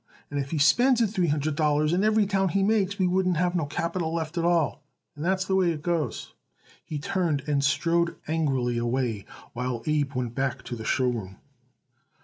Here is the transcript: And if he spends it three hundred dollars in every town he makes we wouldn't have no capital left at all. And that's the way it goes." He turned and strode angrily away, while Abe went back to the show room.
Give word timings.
And 0.31 0.39
if 0.39 0.49
he 0.49 0.57
spends 0.57 0.99
it 0.99 1.11
three 1.11 1.27
hundred 1.27 1.55
dollars 1.55 1.93
in 1.93 2.03
every 2.03 2.25
town 2.25 2.49
he 2.49 2.63
makes 2.63 2.97
we 2.97 3.05
wouldn't 3.05 3.37
have 3.37 3.53
no 3.55 3.67
capital 3.67 4.11
left 4.11 4.35
at 4.35 4.43
all. 4.43 4.81
And 5.15 5.23
that's 5.23 5.45
the 5.45 5.53
way 5.55 5.69
it 5.69 5.83
goes." 5.83 6.33
He 6.83 6.97
turned 6.97 7.43
and 7.45 7.63
strode 7.63 8.15
angrily 8.27 8.79
away, 8.79 9.27
while 9.53 9.83
Abe 9.85 10.15
went 10.15 10.33
back 10.33 10.63
to 10.63 10.75
the 10.75 10.85
show 10.85 11.07
room. 11.07 11.35